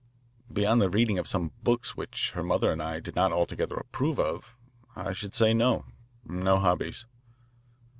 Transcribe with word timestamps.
"Beyond 0.51 0.81
the 0.81 0.89
reading 0.89 1.19
of 1.19 1.27
some 1.27 1.51
books 1.61 1.95
which 1.95 2.31
her 2.31 2.41
mother 2.41 2.71
and 2.71 2.81
I 2.81 2.99
did 2.99 3.15
not 3.15 3.31
altogether 3.31 3.75
approve 3.75 4.19
of, 4.19 4.57
I 4.95 5.13
should 5.13 5.35
say 5.35 5.53
no 5.53 5.85
no 6.25 6.57
hobbies." 6.57 7.05